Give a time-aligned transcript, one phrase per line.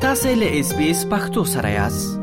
[0.00, 2.20] تاسو له اس بي اس پختو سره یاست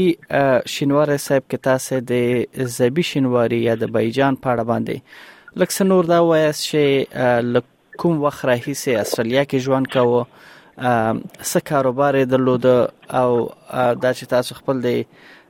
[0.76, 6.20] شینوار صاحب کې تاسو د زبی شینواری یا د بیجان پاړه باندې لکه نور دا
[6.30, 10.26] وایس چې کوم وخت راهیسه استرالیا کې ژوند کاوه
[11.50, 13.30] څه کاروبار درلود او
[14.04, 14.90] دا چې تاسو خپل د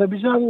[0.00, 0.42] زبیجان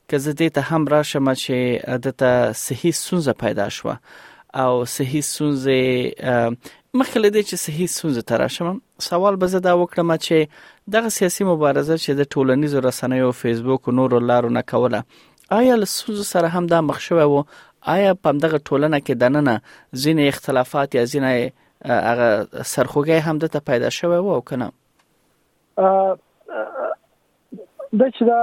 [0.10, 2.32] که زه دې ته هم راشم چې دته
[2.66, 3.96] صحیح سونزه پیدا شوه
[4.64, 5.78] او صحیح سونزه
[7.00, 8.82] مخکې لدې چې صحیح سونزه تراشم
[9.12, 13.96] سوال به زه دا وکړم چې دغه سیاسي مبارزه چې د ټولنیزو رسنیو فیسبوک او
[14.00, 15.02] نورو لارو نه کوله
[15.52, 17.44] آیا له ستونزو سره هم دا مخ شوی وو
[17.94, 19.54] آیا په دغه ټولنه کې دننه
[20.04, 21.52] ځینې اختلافات یا ځینې
[22.08, 24.68] هغه سرخوږی هم د ته پیدا شوی وو کنه
[28.00, 28.40] د چې دا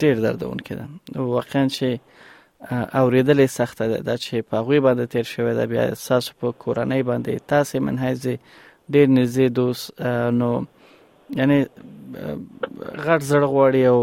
[0.00, 2.30] ډېر دردون کېده واقعا چې
[2.70, 7.02] اوریدلې سخته ده دا چې په غوي باندې تیر شوی دا بیا احساس په کورنۍ
[7.10, 8.22] باندې تاسو منحیز
[8.94, 9.84] ډیر نږدې دوست
[10.40, 10.50] نو
[11.40, 11.58] یعنی
[13.04, 13.98] غټ زړه غواړي او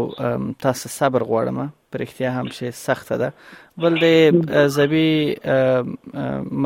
[0.66, 1.58] تاسو صبر غواړم
[1.94, 3.28] پر اختیا هم شي سخته ده
[3.84, 3.96] بل
[4.50, 5.10] د زبی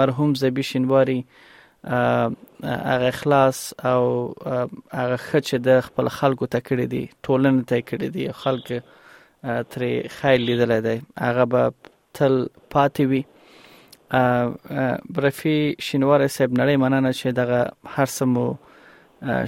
[0.00, 1.16] مرحوم زبی شینواری
[2.90, 3.58] هغه اخلاص
[3.94, 4.02] او
[5.00, 8.82] هغه خچ د خپل خلکو ته کړی دی ټولنه ته کړی دی خلک
[9.44, 11.72] ترې خیر لیدلی دی هغه به
[12.18, 12.34] تل
[12.72, 13.22] پاتې وي
[15.16, 17.60] برفي شینوار صاحب نړۍ مننه چې دغه
[17.96, 18.46] هر سمو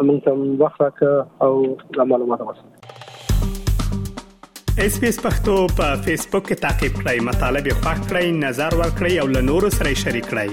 [0.05, 1.13] موږ ته وخت راکړه
[1.45, 1.53] او
[2.13, 2.73] معلومات ورسره
[4.85, 8.71] اس پی اس پختو په فیسبوک کې تا کې پلی مطلب یو فاک کړئ نظر
[8.81, 10.51] ور کړئ او له نورو سره شریک کړئ